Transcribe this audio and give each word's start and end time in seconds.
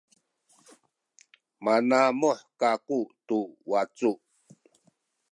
manamuh 1.63 2.39
kaku 2.59 2.99
tu 3.27 3.39
wacu 3.71 4.11